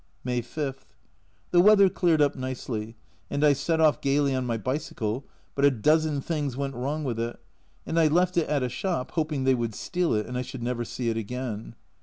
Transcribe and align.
May 0.23 0.41
5. 0.41 0.83
The 1.51 1.61
weather 1.61 1.87
cleared 1.87 2.23
up 2.23 2.35
nicely 2.35 2.95
and 3.29 3.43
I 3.43 3.53
set 3.53 3.79
off 3.79 4.01
gaily 4.01 4.33
on 4.33 4.47
my 4.47 4.57
bicycle, 4.57 5.25
but 5.53 5.63
a 5.63 5.69
dozen 5.69 6.21
things 6.21 6.57
went 6.57 6.73
wrong 6.73 7.03
with 7.03 7.19
it, 7.19 7.39
and 7.85 7.99
I 7.99 8.07
left 8.07 8.35
it 8.35 8.49
at 8.49 8.63
a 8.63 8.67
shop, 8.69 9.11
hoping 9.11 9.43
they 9.43 9.53
would 9.53 9.75
steal 9.75 10.15
it, 10.15 10.25
and 10.25 10.39
I 10.39 10.41
should 10.41 10.63
never 10.63 10.85
see 10.85 11.09
it 11.09 11.17
again. 11.17 11.75